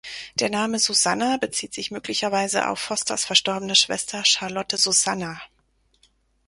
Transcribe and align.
Der 0.33 0.49
Name 0.49 0.79
Susanna 0.79 1.37
bezieht 1.37 1.75
sich 1.75 1.91
möglicherweise 1.91 2.67
auf 2.69 2.79
Fosters 2.79 3.23
verstorbene 3.23 3.75
Schwester 3.75 4.25
Charlotte 4.25 4.77
Susannah. 4.77 5.39